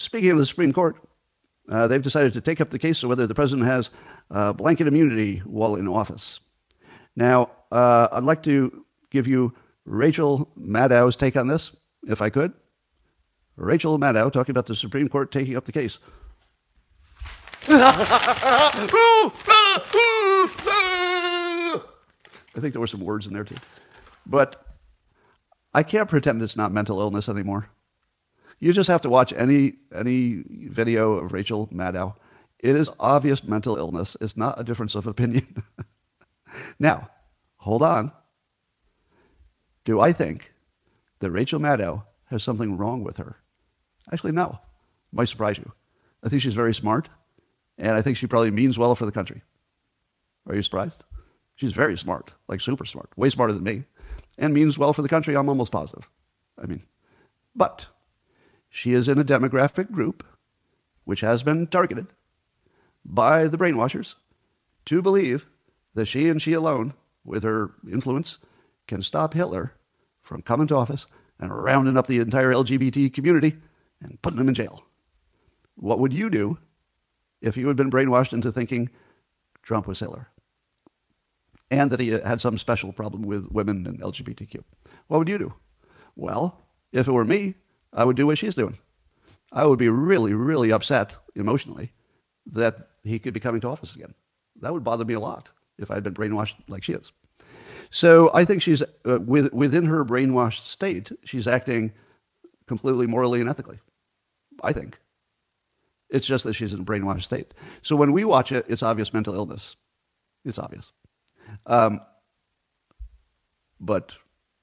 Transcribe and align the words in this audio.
Speaking 0.00 0.30
of 0.30 0.38
the 0.38 0.46
Supreme 0.46 0.72
Court, 0.72 0.96
uh, 1.68 1.86
they've 1.86 2.00
decided 2.00 2.32
to 2.32 2.40
take 2.40 2.62
up 2.62 2.70
the 2.70 2.78
case 2.78 3.02
of 3.02 3.10
whether 3.10 3.26
the 3.26 3.34
president 3.34 3.68
has 3.68 3.90
uh, 4.30 4.50
blanket 4.50 4.86
immunity 4.86 5.40
while 5.40 5.76
in 5.76 5.86
office. 5.86 6.40
Now, 7.16 7.50
uh, 7.70 8.08
I'd 8.10 8.24
like 8.24 8.42
to 8.44 8.86
give 9.10 9.26
you 9.26 9.52
Rachel 9.84 10.48
Maddow's 10.58 11.16
take 11.16 11.36
on 11.36 11.48
this, 11.48 11.76
if 12.08 12.22
I 12.22 12.30
could. 12.30 12.54
Rachel 13.56 13.98
Maddow 13.98 14.32
talking 14.32 14.54
about 14.54 14.64
the 14.64 14.74
Supreme 14.74 15.06
Court 15.06 15.30
taking 15.30 15.54
up 15.54 15.66
the 15.66 15.72
case. 15.72 15.98
I 17.68 18.88
think 22.58 22.72
there 22.72 22.80
were 22.80 22.86
some 22.86 23.00
words 23.02 23.26
in 23.26 23.34
there 23.34 23.44
too. 23.44 23.56
But 24.24 24.64
I 25.74 25.82
can't 25.82 26.08
pretend 26.08 26.40
it's 26.40 26.56
not 26.56 26.72
mental 26.72 27.00
illness 27.00 27.28
anymore. 27.28 27.68
You 28.60 28.74
just 28.74 28.88
have 28.88 29.00
to 29.02 29.10
watch 29.10 29.32
any 29.32 29.74
any 29.94 30.44
video 30.46 31.14
of 31.14 31.32
Rachel 31.32 31.68
Maddow. 31.68 32.14
It 32.58 32.76
is 32.76 32.90
obvious 33.00 33.42
mental 33.42 33.76
illness. 33.76 34.16
It's 34.20 34.36
not 34.36 34.60
a 34.60 34.64
difference 34.64 34.94
of 34.94 35.06
opinion. 35.06 35.64
now, 36.78 37.08
hold 37.56 37.82
on. 37.82 38.12
Do 39.86 39.98
I 39.98 40.12
think 40.12 40.52
that 41.20 41.30
Rachel 41.30 41.58
Maddow 41.58 42.04
has 42.26 42.42
something 42.42 42.76
wrong 42.76 43.02
with 43.02 43.16
her? 43.16 43.36
Actually, 44.12 44.32
no. 44.32 44.58
Might 45.10 45.28
surprise 45.28 45.56
you. 45.56 45.72
I 46.22 46.28
think 46.28 46.42
she's 46.42 46.54
very 46.54 46.74
smart, 46.74 47.08
and 47.78 47.92
I 47.92 48.02
think 48.02 48.18
she 48.18 48.26
probably 48.26 48.50
means 48.50 48.78
well 48.78 48.94
for 48.94 49.06
the 49.06 49.12
country. 49.12 49.42
Are 50.46 50.54
you 50.54 50.62
surprised? 50.62 51.04
She's 51.56 51.72
very 51.72 51.96
smart, 51.96 52.32
like 52.46 52.60
super 52.60 52.84
smart, 52.84 53.10
way 53.16 53.30
smarter 53.30 53.54
than 53.54 53.64
me, 53.64 53.84
and 54.36 54.52
means 54.52 54.78
well 54.78 54.92
for 54.92 55.02
the 55.02 55.08
country. 55.08 55.34
I'm 55.34 55.48
almost 55.48 55.72
positive. 55.72 56.08
I 56.62 56.66
mean, 56.66 56.82
but 57.54 57.86
she 58.70 58.92
is 58.92 59.08
in 59.08 59.18
a 59.18 59.24
demographic 59.24 59.90
group 59.90 60.24
which 61.04 61.20
has 61.20 61.42
been 61.42 61.66
targeted 61.66 62.06
by 63.04 63.46
the 63.48 63.58
brainwashers 63.58 64.14
to 64.86 65.02
believe 65.02 65.46
that 65.94 66.06
she 66.06 66.28
and 66.28 66.40
she 66.40 66.52
alone, 66.52 66.94
with 67.24 67.42
her 67.42 67.72
influence, 67.90 68.38
can 68.86 69.02
stop 69.02 69.34
Hitler 69.34 69.74
from 70.22 70.42
coming 70.42 70.68
to 70.68 70.76
office 70.76 71.06
and 71.38 71.52
rounding 71.52 71.96
up 71.96 72.06
the 72.06 72.18
entire 72.18 72.52
LGBT 72.52 73.12
community 73.12 73.56
and 74.00 74.20
putting 74.22 74.38
them 74.38 74.48
in 74.48 74.54
jail. 74.54 74.84
What 75.74 75.98
would 75.98 76.12
you 76.12 76.30
do 76.30 76.58
if 77.40 77.56
you 77.56 77.66
had 77.68 77.76
been 77.76 77.90
brainwashed 77.90 78.32
into 78.32 78.52
thinking 78.52 78.90
Trump 79.62 79.86
was 79.86 80.00
Hitler 80.00 80.28
and 81.70 81.90
that 81.90 82.00
he 82.00 82.08
had 82.08 82.40
some 82.40 82.58
special 82.58 82.92
problem 82.92 83.22
with 83.22 83.50
women 83.50 83.86
and 83.86 84.00
LGBTQ? 84.00 84.62
What 85.08 85.18
would 85.18 85.28
you 85.28 85.38
do? 85.38 85.54
Well, 86.14 86.60
if 86.92 87.08
it 87.08 87.12
were 87.12 87.24
me, 87.24 87.54
I 87.92 88.04
would 88.04 88.16
do 88.16 88.26
what 88.26 88.38
she's 88.38 88.54
doing. 88.54 88.78
I 89.52 89.66
would 89.66 89.78
be 89.78 89.88
really, 89.88 90.34
really 90.34 90.70
upset 90.72 91.16
emotionally 91.34 91.92
that 92.46 92.88
he 93.02 93.18
could 93.18 93.34
be 93.34 93.40
coming 93.40 93.60
to 93.62 93.68
office 93.68 93.96
again. 93.96 94.14
That 94.60 94.72
would 94.72 94.84
bother 94.84 95.04
me 95.04 95.14
a 95.14 95.20
lot 95.20 95.48
if 95.78 95.90
I 95.90 95.94
had 95.94 96.04
been 96.04 96.14
brainwashed 96.14 96.54
like 96.68 96.84
she 96.84 96.92
is. 96.92 97.12
So 97.90 98.30
I 98.32 98.44
think 98.44 98.62
she's 98.62 98.82
uh, 98.82 99.18
with, 99.20 99.52
within 99.52 99.86
her 99.86 100.04
brainwashed 100.04 100.64
state, 100.64 101.10
she's 101.24 101.48
acting 101.48 101.92
completely 102.66 103.06
morally 103.06 103.40
and 103.40 103.48
ethically. 103.48 103.80
I 104.62 104.72
think. 104.72 104.98
It's 106.10 106.26
just 106.26 106.44
that 106.44 106.54
she's 106.54 106.74
in 106.74 106.80
a 106.80 106.84
brainwashed 106.84 107.22
state. 107.22 107.54
So 107.82 107.96
when 107.96 108.12
we 108.12 108.24
watch 108.24 108.52
it, 108.52 108.66
it's 108.68 108.82
obvious 108.82 109.14
mental 109.14 109.34
illness. 109.34 109.76
It's 110.44 110.58
obvious. 110.58 110.92
Um, 111.66 112.00
but, 113.80 114.12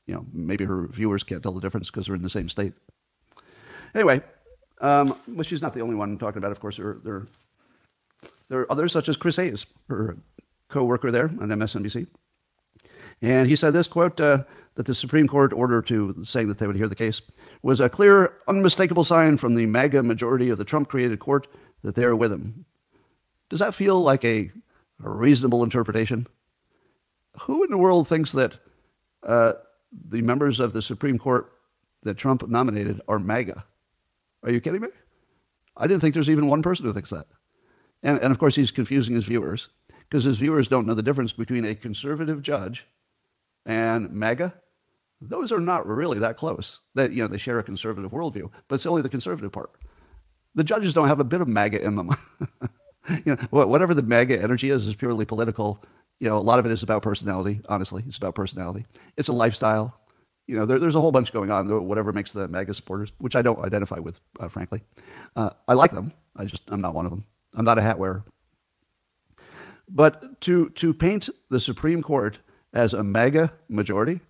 you 0.05 0.13
know, 0.13 0.25
maybe 0.31 0.65
her 0.65 0.87
viewers 0.87 1.23
can't 1.23 1.41
tell 1.41 1.53
the 1.53 1.61
difference 1.61 1.89
because 1.89 2.05
they're 2.05 2.15
in 2.15 2.21
the 2.21 2.29
same 2.29 2.49
state. 2.49 2.73
Anyway, 3.95 4.21
um, 4.81 5.17
well, 5.27 5.43
she's 5.43 5.61
not 5.61 5.73
the 5.73 5.81
only 5.81 5.95
one 5.95 6.17
talking 6.17 6.37
about. 6.37 6.51
Of 6.51 6.59
course, 6.59 6.77
there, 6.77 6.97
there, 7.03 7.27
there 8.49 8.59
are 8.59 8.71
others, 8.71 8.91
such 8.91 9.09
as 9.09 9.17
Chris 9.17 9.35
Hayes, 9.37 9.65
her 9.89 10.17
co-worker 10.69 11.11
there 11.11 11.25
on 11.25 11.49
MSNBC. 11.49 12.07
And 13.21 13.47
he 13.47 13.55
said 13.55 13.73
this 13.73 13.87
quote 13.87 14.19
uh, 14.21 14.43
that 14.75 14.85
the 14.85 14.93
Supreme 14.93 15.27
Court 15.27 15.53
order 15.53 15.81
to 15.83 16.23
saying 16.23 16.47
that 16.49 16.59
they 16.59 16.67
would 16.67 16.75
hear 16.75 16.87
the 16.87 16.95
case 16.95 17.21
was 17.63 17.79
a 17.79 17.89
clear, 17.89 18.33
unmistakable 18.47 19.03
sign 19.03 19.37
from 19.37 19.55
the 19.55 19.65
MAGA 19.65 20.03
majority 20.03 20.49
of 20.49 20.57
the 20.57 20.65
Trump 20.65 20.87
created 20.87 21.19
court 21.19 21.47
that 21.83 21.95
they 21.95 22.03
are 22.03 22.15
with 22.15 22.31
him. 22.31 22.65
Does 23.49 23.59
that 23.59 23.73
feel 23.73 23.99
like 24.01 24.23
a, 24.23 24.51
a 25.03 25.09
reasonable 25.09 25.63
interpretation? 25.63 26.27
Who 27.41 27.63
in 27.63 27.71
the 27.71 27.77
world 27.77 28.07
thinks 28.07 28.31
that 28.33 28.59
uh, 29.23 29.53
the 30.09 30.21
members 30.21 30.59
of 30.59 30.73
the 30.73 30.81
Supreme 30.81 31.17
Court 31.17 31.51
that 32.03 32.17
Trump 32.17 32.47
nominated 32.47 33.01
are 33.07 33.19
MAGA? 33.19 33.63
Are 34.43 34.51
you 34.51 34.61
kidding 34.61 34.81
me? 34.81 34.89
I 35.75 35.87
didn't 35.87 36.01
think 36.01 36.13
there's 36.13 36.29
even 36.29 36.47
one 36.47 36.61
person 36.61 36.85
who 36.85 36.93
thinks 36.93 37.09
that. 37.11 37.27
And, 38.03 38.19
and 38.19 38.31
of 38.31 38.39
course, 38.39 38.55
he's 38.55 38.71
confusing 38.71 39.15
his 39.15 39.25
viewers 39.25 39.69
because 40.09 40.23
his 40.23 40.37
viewers 40.37 40.67
don't 40.67 40.85
know 40.85 40.93
the 40.93 41.03
difference 41.03 41.33
between 41.33 41.65
a 41.65 41.75
conservative 41.75 42.41
judge 42.41 42.87
and 43.65 44.11
MAGA, 44.11 44.53
those 45.19 45.51
are 45.51 45.59
not 45.59 45.85
really 45.85 46.19
that 46.19 46.37
close. 46.37 46.79
That 46.95 47.11
you 47.11 47.21
know 47.21 47.27
they 47.27 47.37
share 47.37 47.59
a 47.59 47.63
conservative 47.63 48.11
worldview, 48.11 48.49
but 48.67 48.75
it's 48.75 48.85
only 48.85 49.01
the 49.01 49.09
conservative 49.09 49.51
part. 49.51 49.71
The 50.55 50.63
judges 50.63 50.93
don't 50.93 51.07
have 51.07 51.19
a 51.19 51.25
bit 51.25 51.41
of 51.41 51.47
MAGA 51.47 51.83
in 51.83 51.95
them. 51.95 52.15
you 53.25 53.35
know, 53.35 53.35
whatever 53.49 53.93
the 53.93 54.03
MAGA 54.03 54.41
energy 54.41 54.69
is 54.69 54.87
is 54.87 54.95
purely 54.95 55.25
political. 55.25 55.83
You 56.19 56.29
know, 56.29 56.37
a 56.37 56.39
lot 56.39 56.59
of 56.59 56.65
it 56.65 56.71
is 56.71 56.81
about 56.81 57.03
personality. 57.03 57.61
Honestly, 57.67 58.03
it's 58.07 58.17
about 58.17 58.35
personality. 58.35 58.85
It's 59.17 59.27
a 59.27 59.33
lifestyle. 59.33 59.99
You 60.47 60.55
know, 60.55 60.65
there, 60.65 60.79
there's 60.79 60.95
a 60.95 61.01
whole 61.01 61.11
bunch 61.11 61.31
going 61.31 61.51
on. 61.51 61.67
Whatever 61.85 62.13
makes 62.13 62.31
the 62.31 62.47
MAGA 62.47 62.73
supporters, 62.73 63.11
which 63.17 63.35
I 63.35 63.41
don't 63.41 63.59
identify 63.59 63.99
with, 63.99 64.19
uh, 64.39 64.47
frankly. 64.47 64.81
Uh, 65.35 65.51
I 65.67 65.73
like 65.73 65.91
them. 65.91 66.13
I 66.35 66.45
just 66.45 66.63
I'm 66.69 66.81
not 66.81 66.95
one 66.95 67.05
of 67.05 67.11
them. 67.11 67.25
I'm 67.53 67.65
not 67.65 67.77
a 67.77 67.81
hat 67.81 67.99
wearer. 67.99 68.23
But 69.89 70.41
to 70.41 70.69
to 70.69 70.93
paint 70.93 71.29
the 71.49 71.59
Supreme 71.59 72.01
Court 72.01 72.39
as 72.73 72.93
a 72.93 73.03
MAGA 73.03 73.53
majority, 73.69 74.21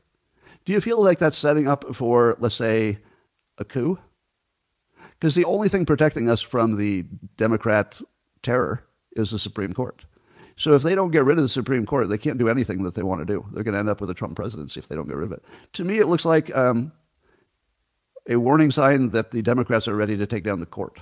do 0.66 0.74
you 0.74 0.82
feel 0.82 1.02
like 1.02 1.20
that's 1.20 1.38
setting 1.38 1.68
up 1.68 1.96
for, 1.96 2.36
let's 2.40 2.56
say, 2.56 3.00
a 3.58 3.66
coup? 3.66 4.00
Because 5.20 5.34
the 5.34 5.46
only 5.46 5.70
thing 5.70 5.86
protecting 5.86 6.30
us 6.30 6.42
from 6.42 6.78
the 6.78 7.06
Democrat 7.38 8.02
terror 8.44 8.84
is 9.14 9.32
the 9.32 9.40
Supreme 9.40 9.74
Court. 9.74 10.06
So 10.58 10.74
if 10.74 10.82
they 10.82 10.96
don't 10.96 11.12
get 11.12 11.24
rid 11.24 11.38
of 11.38 11.44
the 11.44 11.50
Supreme 11.50 11.86
Court, 11.86 12.10
they 12.10 12.18
can't 12.18 12.40
do 12.40 12.50
anything 12.50 12.84
that 12.84 12.96
they 12.96 13.04
want 13.04 13.22
to 13.22 13.26
do. 13.26 13.46
They're 13.54 13.64
going 13.64 13.74
to 13.74 13.80
end 13.80 13.90
up 13.90 14.02
with 14.02 14.10
a 14.10 14.16
Trump 14.16 14.36
presidency 14.36 14.80
if 14.80 14.88
they 14.88 14.96
don't 14.96 15.08
get 15.08 15.16
rid 15.16 15.28
of 15.28 15.32
it. 15.32 15.44
To 15.74 15.86
me, 15.86 16.00
it 16.00 16.08
looks 16.08 16.26
like 16.26 16.54
um, 16.56 16.92
a 18.28 18.38
warning 18.38 18.72
sign 18.72 19.12
that 19.12 19.30
the 19.30 19.44
Democrats 19.44 19.88
are 19.88 19.96
ready 19.96 20.18
to 20.18 20.26
take 20.26 20.44
down 20.44 20.60
the 20.60 20.66
court, 20.66 21.00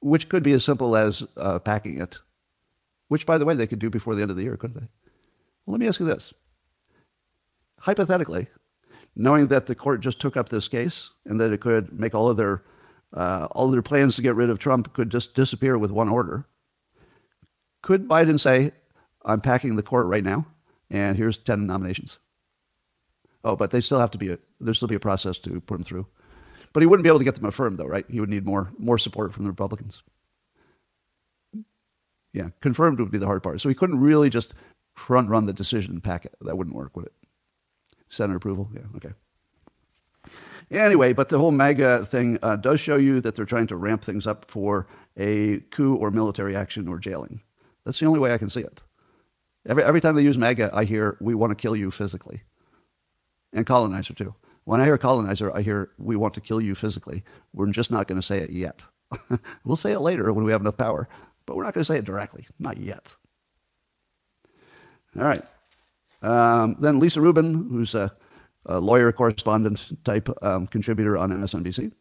which 0.00 0.30
could 0.30 0.42
be 0.42 0.52
as 0.52 0.64
simple 0.64 0.96
as 0.96 1.22
uh, 1.36 1.58
packing 1.58 2.00
it, 2.00 2.18
which, 3.08 3.26
by 3.26 3.36
the 3.36 3.44
way, 3.44 3.54
they 3.54 3.66
could 3.66 3.78
do 3.78 3.90
before 3.90 4.14
the 4.14 4.22
end 4.22 4.30
of 4.30 4.38
the 4.38 4.42
year, 4.42 4.56
couldn't 4.56 4.80
they? 4.80 4.88
Well, 5.66 5.72
let 5.72 5.80
me 5.80 5.86
ask 5.86 6.00
you 6.00 6.06
this. 6.06 6.32
Hypothetically, 7.80 8.46
knowing 9.14 9.48
that 9.48 9.66
the 9.66 9.74
court 9.74 10.00
just 10.00 10.18
took 10.18 10.34
up 10.34 10.48
this 10.48 10.66
case 10.66 11.10
and 11.26 11.38
that 11.40 11.52
it 11.52 11.60
could 11.60 11.92
make 11.92 12.14
all 12.14 12.30
of 12.30 12.38
their 12.38 12.62
uh, 13.12 13.48
all 13.52 13.70
their 13.70 13.82
plans 13.82 14.16
to 14.16 14.22
get 14.22 14.34
rid 14.34 14.50
of 14.50 14.58
Trump 14.58 14.92
could 14.94 15.10
just 15.10 15.34
disappear 15.34 15.78
with 15.78 15.90
one 15.90 16.08
order, 16.08 16.46
could 17.86 18.08
Biden 18.08 18.40
say, 18.40 18.72
"I'm 19.24 19.40
packing 19.40 19.76
the 19.76 19.82
court 19.82 20.06
right 20.06 20.24
now, 20.24 20.44
and 20.90 21.16
here's 21.16 21.38
ten 21.38 21.68
nominations"? 21.68 22.18
Oh, 23.44 23.54
but 23.54 23.70
they 23.70 23.80
still 23.80 24.00
have 24.00 24.10
to 24.10 24.18
be 24.18 24.30
a, 24.30 24.38
there 24.60 24.74
still 24.74 24.88
be 24.88 24.96
a 24.96 25.00
process 25.00 25.38
to 25.38 25.60
put 25.60 25.76
them 25.76 25.84
through. 25.84 26.04
But 26.72 26.82
he 26.82 26.88
wouldn't 26.88 27.04
be 27.04 27.08
able 27.08 27.20
to 27.20 27.24
get 27.24 27.36
them 27.36 27.44
affirmed, 27.44 27.78
though, 27.78 27.86
right? 27.86 28.04
He 28.10 28.18
would 28.18 28.28
need 28.28 28.44
more 28.44 28.72
more 28.76 28.98
support 28.98 29.32
from 29.32 29.44
the 29.44 29.50
Republicans. 29.50 30.02
Yeah, 32.32 32.48
confirmed 32.60 32.98
would 32.98 33.12
be 33.12 33.18
the 33.18 33.26
hard 33.26 33.44
part. 33.44 33.60
So 33.60 33.68
he 33.68 33.74
couldn't 33.76 34.00
really 34.00 34.30
just 34.30 34.54
front 34.94 35.28
run 35.28 35.46
the 35.46 35.52
decision 35.52 36.00
packet. 36.00 36.34
That 36.40 36.58
wouldn't 36.58 36.74
work, 36.74 36.96
would 36.96 37.06
it? 37.06 37.14
Senate 38.08 38.34
approval? 38.34 38.68
Yeah, 38.74 38.96
okay. 38.96 39.12
Anyway, 40.72 41.12
but 41.12 41.28
the 41.28 41.38
whole 41.38 41.52
MAGA 41.52 42.06
thing 42.06 42.36
uh, 42.42 42.56
does 42.56 42.80
show 42.80 42.96
you 42.96 43.20
that 43.20 43.36
they're 43.36 43.44
trying 43.44 43.68
to 43.68 43.76
ramp 43.76 44.04
things 44.04 44.26
up 44.26 44.50
for 44.50 44.88
a 45.16 45.60
coup 45.70 45.94
or 45.94 46.10
military 46.10 46.56
action 46.56 46.88
or 46.88 46.98
jailing. 46.98 47.42
That's 47.86 48.00
the 48.00 48.06
only 48.06 48.18
way 48.18 48.34
I 48.34 48.38
can 48.38 48.50
see 48.50 48.60
it. 48.60 48.82
Every, 49.66 49.84
every 49.84 50.00
time 50.00 50.16
they 50.16 50.22
use 50.22 50.36
MAGA, 50.36 50.70
I 50.74 50.84
hear, 50.84 51.16
we 51.20 51.34
want 51.36 51.52
to 51.52 51.54
kill 51.54 51.76
you 51.76 51.92
physically. 51.92 52.42
And 53.52 53.64
colonizer, 53.64 54.12
too. 54.12 54.34
When 54.64 54.80
I 54.80 54.84
hear 54.84 54.98
colonizer, 54.98 55.56
I 55.56 55.62
hear, 55.62 55.90
we 55.96 56.16
want 56.16 56.34
to 56.34 56.40
kill 56.40 56.60
you 56.60 56.74
physically. 56.74 57.22
We're 57.54 57.70
just 57.70 57.92
not 57.92 58.08
going 58.08 58.20
to 58.20 58.26
say 58.26 58.38
it 58.38 58.50
yet. 58.50 58.82
we'll 59.64 59.76
say 59.76 59.92
it 59.92 60.00
later 60.00 60.32
when 60.32 60.44
we 60.44 60.50
have 60.50 60.60
enough 60.60 60.76
power, 60.76 61.08
but 61.46 61.56
we're 61.56 61.62
not 61.62 61.74
going 61.74 61.82
to 61.82 61.86
say 61.86 61.96
it 61.96 62.04
directly. 62.04 62.48
Not 62.58 62.76
yet. 62.76 63.14
All 65.16 65.24
right. 65.24 65.44
Um, 66.22 66.76
then 66.80 66.98
Lisa 66.98 67.20
Rubin, 67.20 67.54
who's 67.54 67.94
a, 67.94 68.12
a 68.66 68.80
lawyer 68.80 69.12
correspondent 69.12 70.04
type 70.04 70.28
um, 70.42 70.66
contributor 70.66 71.16
on 71.16 71.30
MSNBC. 71.30 71.92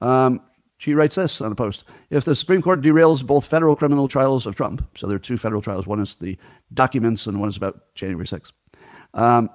Um, 0.00 0.40
she 0.82 0.94
writes 0.94 1.14
this 1.14 1.40
on 1.40 1.52
a 1.52 1.54
post 1.54 1.84
If 2.10 2.24
the 2.24 2.34
Supreme 2.34 2.60
Court 2.60 2.80
derails 2.80 3.24
both 3.24 3.46
federal 3.46 3.76
criminal 3.76 4.08
trials 4.08 4.46
of 4.46 4.56
Trump, 4.56 4.84
so 4.96 5.06
there 5.06 5.14
are 5.14 5.20
two 5.20 5.36
federal 5.36 5.62
trials, 5.62 5.86
one 5.86 6.00
is 6.00 6.16
the 6.16 6.36
documents 6.74 7.28
and 7.28 7.38
one 7.38 7.48
is 7.48 7.56
about 7.56 7.94
January 7.94 8.26
6th. 8.26 8.50
Um, 9.14 9.48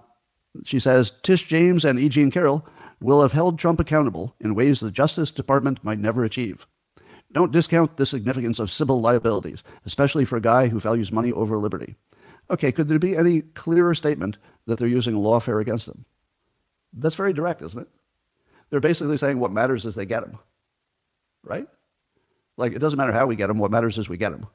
she 0.63 0.79
says 0.79 1.11
Tish 1.23 1.45
James 1.45 1.83
and 1.83 1.99
E. 1.99 2.07
Jean 2.07 2.31
Carroll 2.31 2.65
will 3.01 3.21
have 3.21 3.33
held 3.33 3.59
Trump 3.59 3.81
accountable 3.81 4.37
in 4.39 4.55
ways 4.55 4.79
the 4.79 4.89
Justice 4.89 5.29
Department 5.29 5.83
might 5.83 5.99
never 5.99 6.23
achieve. 6.23 6.65
Don't 7.33 7.51
discount 7.51 7.97
the 7.97 8.05
significance 8.05 8.57
of 8.57 8.71
civil 8.71 9.01
liabilities, 9.01 9.65
especially 9.85 10.23
for 10.23 10.37
a 10.37 10.41
guy 10.41 10.69
who 10.69 10.79
values 10.79 11.11
money 11.11 11.33
over 11.33 11.57
liberty. 11.57 11.97
Okay, 12.49 12.71
could 12.71 12.87
there 12.87 12.99
be 12.99 13.17
any 13.17 13.41
clearer 13.41 13.93
statement 13.95 14.37
that 14.65 14.79
they're 14.79 14.87
using 14.87 15.15
lawfare 15.15 15.59
against 15.59 15.89
him? 15.89 16.05
That's 16.93 17.15
very 17.15 17.33
direct, 17.33 17.61
isn't 17.63 17.81
it? 17.81 17.89
They're 18.69 18.79
basically 18.79 19.17
saying 19.17 19.39
what 19.39 19.51
matters 19.51 19.85
is 19.85 19.95
they 19.95 20.05
get 20.05 20.23
him, 20.23 20.39
right? 21.47 21.67
Like, 22.57 22.73
it 22.73 22.79
doesn't 22.79 22.97
matter 22.97 23.13
how 23.13 23.27
we 23.27 23.35
get 23.35 23.47
them. 23.47 23.59
what 23.59 23.71
matters 23.71 23.97
is 23.97 24.09
we 24.09 24.17
get 24.17 24.31
them. 24.31 24.47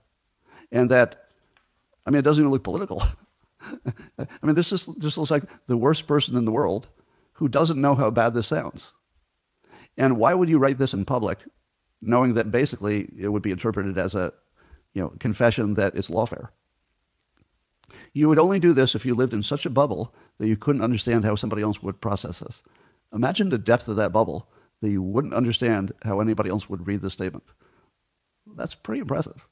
And 0.71 0.91
that, 0.91 1.25
I 2.05 2.11
mean, 2.11 2.19
it 2.19 2.23
doesn't 2.23 2.43
even 2.43 2.53
look 2.53 2.65
political. 2.65 3.03
I 4.19 4.27
mean, 4.43 4.55
this 4.55 4.73
is, 4.73 4.87
just 4.99 5.19
looks 5.19 5.31
like 5.31 5.45
the 5.67 5.77
worst 5.77 6.07
person 6.07 6.37
in 6.37 6.45
the 6.45 6.53
world 6.53 6.89
who 7.35 7.49
doesn't 7.49 7.81
know 7.81 7.95
how 7.95 8.11
bad 8.11 8.35
this 8.35 8.49
sounds. 8.49 8.93
And 9.97 10.17
why 10.17 10.35
would 10.35 10.49
you 10.49 10.59
write 10.59 10.79
this 10.79 10.95
in 10.95 11.05
public 11.05 11.39
knowing 12.03 12.35
that 12.35 12.51
basically 12.51 13.09
it 13.17 13.29
would 13.29 13.43
be 13.43 13.53
interpreted 13.53 13.97
as 13.97 14.15
a 14.15 14.33
you 14.93 15.01
know, 15.01 15.13
confession 15.21 15.75
that 15.75 15.95
it's 15.95 16.11
lawfare. 16.11 16.49
You 18.13 18.29
would 18.29 18.39
only 18.39 18.59
do 18.59 18.73
this 18.73 18.95
if 18.95 19.07
you 19.07 19.15
lived 19.15 19.33
in 19.33 19.43
such 19.43 19.65
a 19.65 19.71
bubble 19.71 20.15
that 20.39 20.49
you 20.49 20.57
couldn't 20.57 20.83
understand 20.83 21.25
how 21.25 21.35
somebody 21.35 21.63
else 21.63 21.83
would 21.83 22.01
process 22.01 22.41
this. 22.41 22.63
Imagine 23.13 23.49
the 23.49 23.59
depth 23.59 23.89
of 23.89 23.97
that 23.97 24.13
bubble 24.13 24.49
that 24.83 24.91
you 24.91 25.03
wouldn't 25.03 25.35
understand 25.35 25.93
how 26.03 26.21
anybody 26.21 26.51
else 26.51 26.69
would 26.69 26.87
read 26.87 27.01
the 27.01 27.09
statement. 27.09 27.45
That's 28.57 28.75
pretty 28.75 29.01
impressive. 29.01 29.49